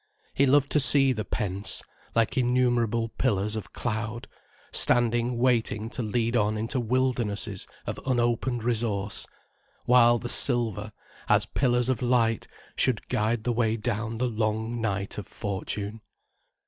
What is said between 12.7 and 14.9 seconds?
should guide the way down the long